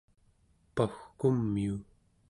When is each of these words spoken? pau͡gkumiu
pau͡gkumiu 0.75 1.75